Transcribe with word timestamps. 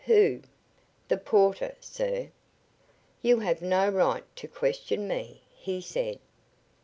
"Who?" 0.05 0.41
"The 1.09 1.17
porter, 1.19 1.75
sir." 1.79 2.29
"You 3.21 3.41
have 3.41 3.61
no 3.61 3.87
right 3.87 4.23
to 4.37 4.47
question 4.47 5.07
me," 5.07 5.43
he 5.53 5.79
said. 5.79 6.17